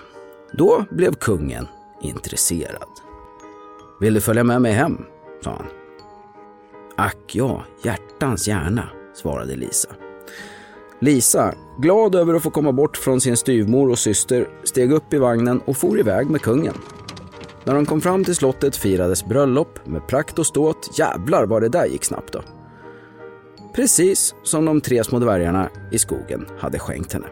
Då 0.54 0.86
blev 0.92 1.14
kungen 1.14 1.68
intresserad. 2.02 2.90
Vill 4.00 4.14
du 4.14 4.22
följa 4.22 4.44
med 4.44 4.62
mig 4.62 4.74
hem? 4.74 5.06
sa 5.44 5.52
han. 5.52 5.68
Ack 6.96 7.36
ja, 7.36 7.64
hjärtans 7.84 8.48
gärna, 8.48 8.90
svarade 9.18 9.56
Lisa. 9.56 9.90
Lisa, 11.00 11.54
glad 11.80 12.16
över 12.16 12.34
att 12.34 12.44
få 12.44 12.50
komma 12.50 12.72
bort 12.72 12.98
från 12.98 13.22
sin 13.22 13.38
styvmor 13.38 13.90
och 13.90 14.00
syster, 14.00 14.48
steg 14.64 14.92
upp 14.92 15.14
i 15.14 15.18
vagnen 15.18 15.62
och 15.66 15.78
for 15.78 16.00
iväg 16.00 16.30
med 16.30 16.42
kungen. 16.42 16.74
När 17.64 17.74
de 17.74 17.86
kom 17.86 18.02
fram 18.02 18.24
till 18.24 18.36
slottet 18.36 18.76
firades 18.76 19.26
bröllop 19.26 19.88
med 19.88 20.08
prakt 20.08 20.40
och 20.40 20.46
ståt. 20.46 21.00
Jävlar 21.00 21.46
vad 21.46 21.62
det 21.62 21.70
där 21.70 21.86
gick 21.86 22.04
snabbt 22.04 22.34
då. 22.34 22.42
Precis 23.76 24.36
som 24.44 24.66
de 24.66 24.82
tre 24.82 25.04
små 25.04 25.20
dvärgarna 25.20 25.70
i 25.92 26.00
skogen 26.00 26.46
hade 26.60 26.80
skänkt 26.80 27.14
henne. 27.14 27.28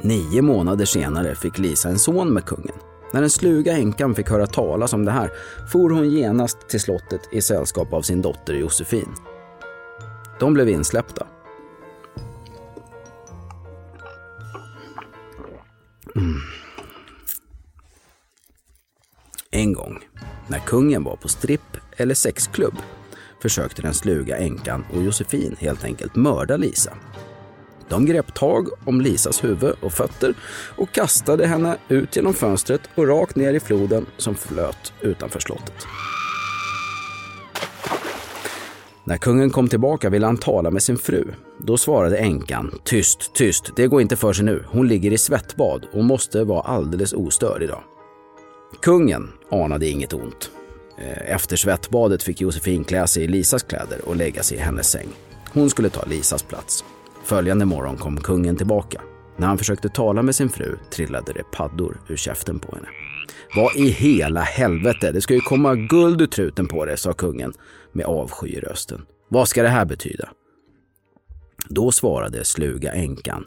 Nio 0.00 0.42
månader 0.42 0.84
senare 0.84 1.34
fick 1.34 1.58
Lisa 1.58 1.88
en 1.88 1.98
son 1.98 2.34
med 2.34 2.44
kungen. 2.44 2.76
När 3.12 3.20
den 3.20 3.30
sluga 3.30 3.72
änkan 3.72 4.14
fick 4.14 4.30
höra 4.30 4.46
talas 4.46 4.92
om 4.92 5.04
det 5.04 5.10
här 5.10 5.30
for 5.72 5.90
hon 5.90 6.10
genast 6.10 6.68
till 6.68 6.80
slottet 6.80 7.20
i 7.32 7.40
sällskap 7.40 7.92
av 7.92 8.02
sin 8.02 8.22
dotter 8.22 8.54
Josefin. 8.54 9.08
De 10.40 10.54
blev 10.54 10.68
insläppta. 10.68 11.26
Mm. 16.16 16.40
En 19.50 19.72
gång, 19.72 19.98
när 20.48 20.58
kungen 20.58 21.04
var 21.04 21.16
på 21.16 21.28
stripp 21.28 21.76
eller 21.96 22.14
sexklubb, 22.14 22.74
försökte 23.42 23.82
den 23.82 23.94
sluga 23.94 24.36
änkan 24.36 24.84
och 24.94 25.02
Josefin 25.02 25.56
helt 25.58 25.84
enkelt 25.84 26.14
mörda 26.16 26.56
Lisa. 26.56 26.92
De 27.88 28.06
grep 28.06 28.34
tag 28.34 28.68
om 28.84 29.00
Lisas 29.00 29.44
huvud 29.44 29.74
och 29.80 29.92
fötter 29.92 30.34
och 30.76 30.92
kastade 30.92 31.46
henne 31.46 31.76
ut 31.88 32.16
genom 32.16 32.34
fönstret 32.34 32.80
och 32.94 33.08
rakt 33.08 33.36
ner 33.36 33.54
i 33.54 33.60
floden 33.60 34.06
som 34.16 34.34
flöt 34.34 34.92
utanför 35.00 35.40
slottet. 35.40 35.86
När 39.06 39.16
kungen 39.16 39.50
kom 39.50 39.68
tillbaka 39.68 40.10
ville 40.10 40.26
han 40.26 40.36
tala 40.36 40.70
med 40.70 40.82
sin 40.82 40.98
fru. 40.98 41.24
Då 41.58 41.76
svarade 41.76 42.16
änkan, 42.16 42.78
tyst, 42.84 43.34
tyst, 43.34 43.70
det 43.76 43.86
går 43.86 44.00
inte 44.00 44.16
för 44.16 44.32
sig 44.32 44.44
nu. 44.44 44.64
Hon 44.68 44.88
ligger 44.88 45.12
i 45.12 45.18
svettbad 45.18 45.86
och 45.92 46.04
måste 46.04 46.44
vara 46.44 46.60
alldeles 46.60 47.12
ostörd 47.12 47.62
idag. 47.62 47.82
Kungen 48.82 49.32
anade 49.50 49.88
inget 49.88 50.12
ont. 50.12 50.50
Eh, 50.98 51.34
efter 51.34 51.56
svettbadet 51.56 52.22
fick 52.22 52.40
Josefin 52.40 52.84
klä 52.84 53.06
sig 53.06 53.24
i 53.24 53.28
Lisas 53.28 53.62
kläder 53.62 54.08
och 54.08 54.16
lägga 54.16 54.42
sig 54.42 54.56
i 54.56 54.60
hennes 54.60 54.90
säng. 54.90 55.08
Hon 55.52 55.70
skulle 55.70 55.90
ta 55.90 56.04
Lisas 56.04 56.42
plats. 56.42 56.84
Följande 57.24 57.64
morgon 57.64 57.96
kom 57.96 58.20
kungen 58.20 58.56
tillbaka. 58.56 59.00
När 59.36 59.46
han 59.46 59.58
försökte 59.58 59.88
tala 59.88 60.22
med 60.22 60.34
sin 60.34 60.48
fru 60.48 60.78
trillade 60.90 61.32
det 61.32 61.44
paddor 61.52 62.00
ur 62.08 62.16
käften 62.16 62.58
på 62.58 62.76
henne. 62.76 62.88
Vad 63.56 63.76
i 63.76 63.88
hela 63.88 64.40
helvete, 64.40 65.12
det 65.12 65.20
ska 65.20 65.34
ju 65.34 65.40
komma 65.40 65.74
guld 65.74 66.20
ur 66.20 66.26
truten 66.26 66.68
på 66.68 66.84
det, 66.84 66.96
sa 66.96 67.12
kungen 67.12 67.52
med 67.92 68.06
avsky 68.06 68.48
i 68.48 68.60
rösten. 68.60 69.06
Vad 69.28 69.48
ska 69.48 69.62
det 69.62 69.68
här 69.68 69.84
betyda? 69.84 70.28
Då 71.68 71.92
svarade 71.92 72.44
sluga 72.44 72.92
änkan. 72.92 73.44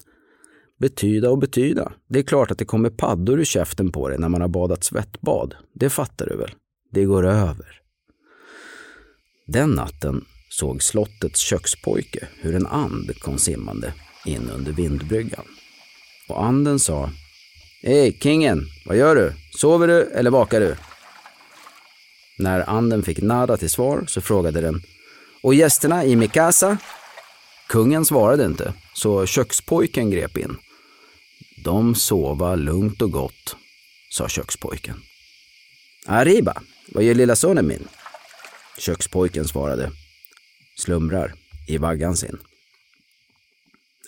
Betyda 0.80 1.30
och 1.30 1.38
betyda. 1.38 1.92
Det 2.10 2.20
är 2.20 2.24
klart 2.24 2.52
att 2.52 2.58
det 2.58 2.66
kommer 2.66 2.90
paddor 2.90 3.40
ur 3.40 3.46
käften 3.46 3.92
på 3.92 4.10
dig 4.10 4.20
när 4.20 4.30
man 4.30 4.42
har 4.42 4.48
badat 4.48 4.84
svettbad. 4.84 5.56
Det 5.74 5.90
fattar 5.90 6.26
du 6.26 6.38
väl? 6.38 6.52
Det 6.92 7.04
går 7.04 7.26
över. 7.26 7.82
Den 9.48 9.70
natten 9.70 10.26
såg 10.50 10.84
slottets 10.84 11.40
kökspojke 11.40 12.28
hur 12.42 12.56
en 12.56 12.66
and 12.66 13.20
kom 13.20 13.38
simmande 13.38 13.94
in 14.26 14.50
under 14.50 14.72
vindbryggan. 14.72 15.46
Och 16.30 16.44
anden 16.44 16.80
sa 16.80 17.10
Hej, 17.88 18.18
kingen, 18.20 18.66
vad 18.86 18.98
gör 18.98 19.16
du? 19.16 19.34
Sover 19.52 19.88
du 19.88 20.04
eller 20.04 20.32
vakar 20.32 20.60
du? 20.60 20.76
När 22.40 22.70
anden 22.70 23.04
fick 23.04 23.22
nada 23.22 23.58
till 23.58 23.70
svar 23.70 24.04
så 24.08 24.22
frågade 24.22 24.62
den 24.62 24.82
Och 25.44 25.54
gästerna 25.54 26.06
i 26.06 26.16
Mikasa? 26.16 26.78
Kungen 27.68 28.06
svarade 28.06 28.46
inte, 28.46 28.74
så 28.94 29.26
kökspojken 29.26 30.12
grep 30.12 30.38
in. 30.38 30.58
De 31.64 31.96
sova 31.96 32.56
lugnt 32.56 33.02
och 33.02 33.12
gott, 33.12 33.56
sa 34.10 34.28
kökspojken. 34.28 35.02
Arriba, 36.06 36.62
vad 36.88 37.04
gör 37.04 37.16
lilla 37.16 37.36
sonen 37.36 37.68
min? 37.68 37.88
Kökspojken 38.78 39.48
svarade. 39.48 39.92
Slumrar 40.78 41.34
i 41.68 41.78
vaggan 41.78 42.18
sin. 42.18 42.38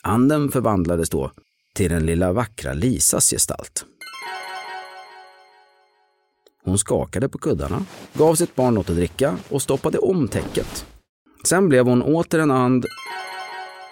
Anden 0.04 0.52
förvandlades 0.52 1.10
då 1.10 1.32
till 1.80 1.92
den 1.92 2.06
lilla 2.06 2.34
vackra 2.34 2.74
Lisas 2.74 3.30
gestalt. 3.30 3.86
Hon 6.64 6.78
skakade 6.78 7.30
på 7.30 7.38
kuddarna, 7.38 7.86
gav 8.14 8.36
sitt 8.36 8.56
barn 8.56 8.74
något 8.74 8.90
att 8.90 8.96
dricka 8.96 9.38
och 9.50 9.62
stoppade 9.62 9.98
om 9.98 10.28
täcket. 10.28 10.86
Sen 11.48 11.70
blev 11.70 11.86
hon 11.86 12.02
åter 12.02 12.40
en 12.40 12.52
and 12.52 12.86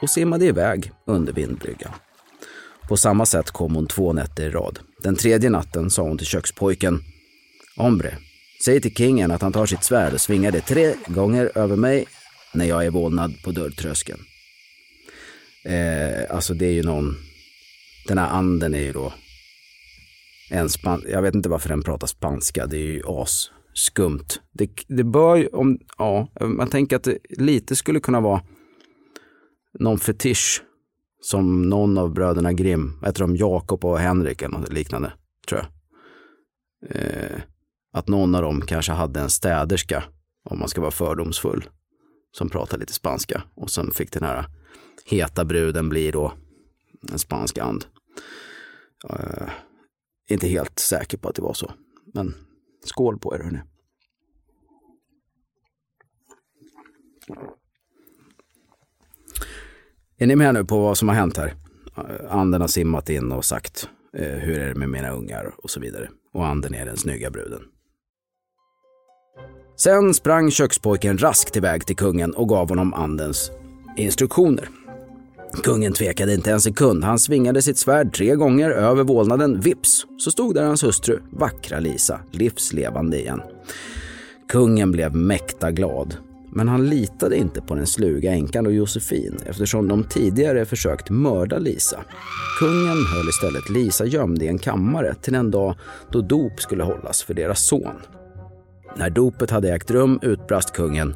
och 0.01 0.10
simmade 0.10 0.46
iväg 0.46 0.91
under 1.06 1.34
vindbryggan. 1.34 1.91
På 2.88 2.98
samma 2.98 3.25
sätt 3.25 3.51
kom 3.51 3.75
hon 3.75 3.88
två 3.88 4.13
nätter 4.13 4.46
i 4.46 4.50
rad. 4.50 4.79
Den 5.03 5.15
tredje 5.15 5.50
natten 5.50 5.89
sa 5.89 6.01
hon 6.01 6.17
till 6.17 6.27
kökspojken 6.27 7.03
Ombre, 7.77 8.17
säg 8.65 8.82
till 8.82 8.96
kingen 8.96 9.32
att 9.32 9.41
han 9.41 9.53
tar 9.53 9.65
sitt 9.65 9.84
svärd 9.84 10.13
och 10.13 10.22
svingar 10.22 10.51
det 10.51 10.62
tre 10.62 10.94
gånger 11.08 11.51
över 11.56 11.75
mig 11.75 12.06
när 12.53 12.65
jag 12.65 12.86
är 12.86 12.89
vålnad 12.89 13.34
på 13.44 13.51
dörrtröskeln. 13.51 14.20
Eh, 15.65 16.36
alltså 16.36 16.53
det 16.53 16.65
är 16.65 16.74
ju 16.74 16.84
någon, 16.84 17.27
den 18.08 18.18
här 18.18 18.30
anden 18.30 18.74
är 18.74 18.82
ju 18.82 18.92
då 18.92 19.14
en 20.50 20.70
span, 20.70 21.04
jag 21.10 21.22
vet 21.22 21.36
inte 21.36 21.50
varför 21.50 21.70
den 21.70 21.84
pratar 21.84 22.08
spanska, 22.08 22.66
det 22.66 22.78
är 22.78 22.92
ju 22.92 23.02
as 23.06 23.52
skumt. 23.74 24.28
Det, 24.52 24.70
det 24.88 25.04
bör 25.04 25.36
ju, 25.36 25.48
om, 25.48 25.80
ja, 25.98 26.28
man 26.40 26.70
tänker 26.70 26.96
att 26.96 27.04
det 27.04 27.18
lite 27.30 27.76
skulle 27.76 28.00
kunna 28.00 28.22
vara 28.22 28.42
någon 29.80 30.00
fetisch 30.00 30.64
som 31.22 31.70
någon 31.70 31.98
av 31.98 32.14
bröderna 32.14 32.54
Grimm, 32.54 33.00
jag 33.04 33.16
tror 33.16 33.28
de 33.28 33.36
Jakob 33.36 33.86
och 33.86 34.00
Henrik 34.00 34.42
eller 34.42 34.58
något 34.58 34.74
liknande, 34.74 35.14
tror 35.48 35.62
jag. 35.62 35.70
Eh, 36.90 37.42
att 37.94 38.08
någon 38.08 38.36
av 38.36 38.42
dem 38.42 38.62
kanske 38.62 38.92
hade 38.92 39.20
en 39.20 39.30
städerska, 39.30 40.04
om 40.50 40.60
man 40.60 40.68
ska 40.68 40.82
vara 40.82 40.92
fördomsfull, 40.92 41.70
som 42.32 42.50
pratade 42.50 42.80
lite 42.80 42.94
spanska. 42.94 43.44
Och 43.56 43.70
sen 43.70 43.92
fick 43.92 44.12
den 44.12 44.24
här 44.24 44.46
heta 45.06 45.46
bruden 45.46 45.90
bli 45.90 46.12
då 46.12 46.34
en 47.12 47.20
spansk 47.20 47.58
and. 47.58 47.86
Uh, 49.10 49.50
inte 50.30 50.48
helt 50.48 50.80
säker 50.80 51.18
på 51.18 51.30
att 51.30 51.36
det 51.36 51.42
var 51.42 51.54
så. 51.54 51.72
Men 52.13 52.36
skål 52.86 53.20
på 53.20 53.36
er 53.36 53.39
hörni. 53.39 53.60
Är 60.18 60.27
ni 60.27 60.36
med 60.36 60.54
nu 60.54 60.66
på 60.66 60.80
vad 60.80 60.98
som 60.98 61.08
har 61.08 61.16
hänt 61.16 61.38
här? 61.38 61.56
Eh, 61.98 62.36
anden 62.36 62.62
har 62.62 62.68
simmat 62.68 63.10
in 63.10 63.32
och 63.32 63.46
sagt 63.46 63.89
uh, 64.20 64.24
hur 64.24 64.60
är 64.60 64.68
det 64.68 64.75
med 64.75 64.89
mina 64.89 65.10
ungar 65.10 65.56
och 65.58 65.70
så 65.70 65.80
vidare. 65.80 66.10
Och 66.34 66.48
anden 66.48 66.74
är 66.74 66.86
den 66.86 66.98
snygga 66.98 67.32
bruden. 67.32 67.62
Sen 69.75 70.13
sprang 70.13 70.51
kökspojken 70.51 71.18
raskt 71.18 71.58
iväg 71.58 71.86
till 71.86 71.96
kungen 71.96 72.34
och 72.34 72.50
gav 72.50 72.70
honom 72.70 72.94
andens 72.94 73.51
instruktioner. 73.98 74.70
Kungen 75.63 75.94
tvekade 75.94 76.34
inte 76.34 76.51
en 76.51 76.62
sekund. 76.62 77.04
Han 77.04 77.20
svingade 77.20 77.62
sitt 77.62 77.77
svärd 77.77 78.13
tre 78.13 78.36
gånger 78.36 78.70
över 78.70 79.04
vålnaden. 79.04 79.60
Vips 79.60 80.06
så 80.18 80.32
stod 80.32 80.56
där 80.56 80.63
hans 80.63 80.84
hustru, 80.84 81.20
vackra 81.32 81.80
Lisa, 81.80 82.20
livslevande 82.32 83.20
igen. 83.20 83.42
Kungen 84.50 84.92
blev 84.92 85.16
mäkta 85.16 85.72
glad. 85.72 86.16
Men 86.51 86.68
han 86.68 86.89
litade 86.89 87.38
inte 87.38 87.62
på 87.62 87.75
den 87.75 87.88
sluga 87.88 88.32
änkan 88.32 88.66
och 88.66 88.74
Josefin 88.74 89.38
eftersom 89.46 89.88
de 89.88 90.04
tidigare 90.04 90.66
försökt 90.66 91.10
mörda 91.10 91.58
Lisa. 91.58 92.00
Kungen 92.60 93.06
höll 93.16 93.30
istället 93.30 93.70
Lisa 93.70 94.06
gömd 94.06 94.44
i 94.44 94.48
en 94.48 94.60
kammare 94.60 95.16
till 95.22 95.34
den 95.34 95.51
dag 95.51 95.75
då 96.12 96.22
dop 96.22 96.62
skulle 96.62 96.84
hållas 96.84 97.24
för 97.24 97.34
deras 97.34 97.60
son. 97.60 97.96
När 98.96 99.10
dopet 99.10 99.51
hade 99.51 99.74
ägt 99.74 99.92
rum 99.92 100.20
utbrast 100.22 100.74
kungen. 100.74 101.16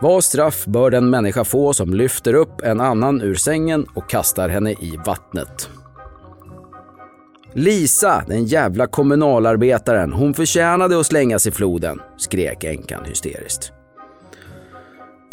Vad 0.00 0.24
straff 0.24 0.64
bör 0.66 0.90
den 0.90 1.10
människa 1.10 1.44
få 1.44 1.72
som 1.72 1.94
lyfter 1.94 2.34
upp 2.34 2.60
en 2.60 2.80
annan 2.80 3.22
ur 3.22 3.34
sängen 3.34 3.86
och 3.94 4.10
kastar 4.10 4.48
henne 4.48 4.72
i 4.72 4.98
vattnet? 5.06 5.70
Lisa, 7.52 8.24
den 8.26 8.44
jävla 8.44 8.86
kommunalarbetaren, 8.86 10.12
hon 10.12 10.34
förtjänade 10.34 11.00
att 11.00 11.06
slängas 11.06 11.46
i 11.46 11.50
floden, 11.50 12.00
skrek 12.16 12.64
änkan 12.64 13.04
hysteriskt. 13.04 13.72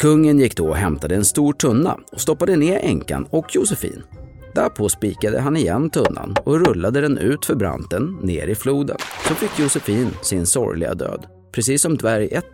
Kungen 0.00 0.38
gick 0.38 0.56
då 0.56 0.68
och 0.68 0.76
hämtade 0.76 1.14
en 1.14 1.24
stor 1.24 1.52
tunna 1.52 1.98
och 2.12 2.20
stoppade 2.20 2.56
ner 2.56 2.78
änkan 2.82 3.26
och 3.30 3.54
Josefin. 3.54 4.02
Därpå 4.54 4.88
spikade 4.88 5.40
han 5.40 5.56
igen 5.56 5.90
tunnan 5.90 6.34
och 6.44 6.66
rullade 6.66 7.00
den 7.00 7.18
ut 7.18 7.46
för 7.46 7.54
branten 7.54 8.18
ner 8.22 8.46
i 8.46 8.54
floden. 8.54 8.96
Så 9.28 9.34
fick 9.34 9.58
Josefin 9.58 10.10
sin 10.22 10.46
sorgliga 10.46 10.94
död. 10.94 11.26
Precis 11.52 11.82
som 11.82 11.96
dvärg 11.96 12.28
1, 12.32 12.44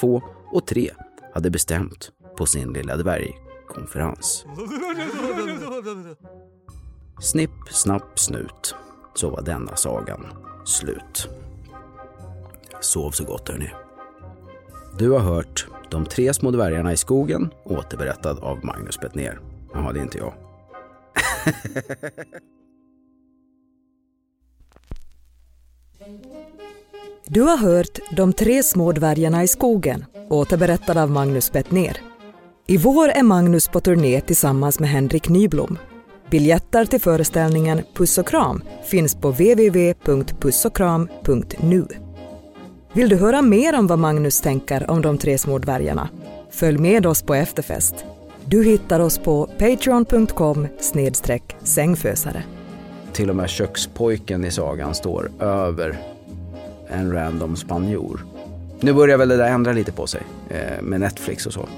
2 0.00 0.22
och 0.52 0.66
3 0.66 0.90
hade 1.32 1.50
bestämt 1.50 2.10
på 2.36 2.46
sin 2.46 2.72
lilla 2.72 2.96
dvärgkonferens. 2.96 4.46
Snipp, 7.20 7.68
snapp, 7.70 8.18
snut. 8.18 8.74
Så 9.14 9.30
var 9.30 9.42
denna 9.42 9.76
sagan 9.76 10.26
slut. 10.64 11.28
Sov 12.80 13.10
så 13.10 13.24
gott 13.24 13.48
hörni. 13.48 13.70
Du 14.98 15.10
har 15.10 15.20
hört 15.20 15.66
De 15.90 16.06
tre 16.06 16.34
små 16.34 16.50
dvärgarna 16.50 16.92
i 16.92 16.96
skogen 16.96 17.50
återberättad 17.64 18.38
av 18.38 18.64
Magnus 18.64 19.00
Bettner. 19.00 19.38
Jaha, 19.74 19.92
det 19.92 20.00
är 20.00 20.02
inte 20.02 20.18
jag. 20.18 20.34
Du 27.34 27.40
har 27.40 27.56
hört 27.56 27.98
De 28.10 28.32
tre 28.32 28.62
små 28.62 28.92
dvärgarna 28.92 29.42
i 29.42 29.48
skogen, 29.48 30.04
återberättad 30.30 30.98
av 30.98 31.10
Magnus 31.10 31.52
Bettner. 31.52 31.96
I 32.66 32.76
vår 32.76 33.08
är 33.08 33.22
Magnus 33.22 33.68
på 33.68 33.80
turné 33.80 34.20
tillsammans 34.20 34.80
med 34.80 34.90
Henrik 34.90 35.28
Nyblom. 35.28 35.78
Biljetter 36.30 36.84
till 36.84 37.00
föreställningen 37.00 37.82
Puss 37.94 38.18
och 38.18 38.28
kram 38.28 38.62
finns 38.84 39.14
på 39.14 39.30
www.pussochkram.nu. 39.30 41.86
Vill 42.92 43.08
du 43.08 43.16
höra 43.16 43.42
mer 43.42 43.78
om 43.78 43.86
vad 43.86 43.98
Magnus 43.98 44.40
tänker 44.40 44.90
om 44.90 45.02
de 45.02 45.18
tre 45.18 45.38
små 45.38 45.58
dvärgarna? 45.58 46.08
Följ 46.50 46.78
med 46.78 47.06
oss 47.06 47.22
på 47.22 47.34
efterfest. 47.34 47.94
Du 48.44 48.64
hittar 48.64 49.00
oss 49.00 49.18
på 49.18 49.46
patreon.com 49.46 50.68
sängfösare. 51.62 52.42
Till 53.12 53.30
och 53.30 53.36
med 53.36 53.50
kökspojken 53.50 54.44
i 54.44 54.50
sagan 54.50 54.94
står 54.94 55.30
över 55.40 55.98
en 56.92 57.12
random 57.12 57.56
spanjor. 57.56 58.24
Nu 58.80 58.92
börjar 58.92 59.18
väl 59.18 59.28
det 59.28 59.36
där 59.36 59.48
ändra 59.48 59.72
lite 59.72 59.92
på 59.92 60.06
sig 60.06 60.22
eh, 60.48 60.82
med 60.82 61.00
Netflix 61.00 61.46
och 61.46 61.52
så. 61.52 61.68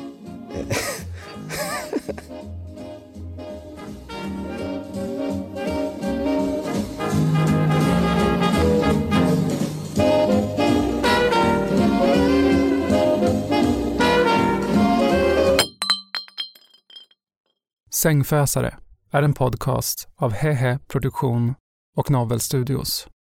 Sängfösare 17.90 18.74
är 19.12 19.22
en 19.22 19.34
podcast 19.34 20.08
av 20.16 20.32
Hehe 20.32 20.78
Produktion 20.88 21.54
och 21.96 22.10
Novel 22.10 22.40
Studios. 22.40 23.08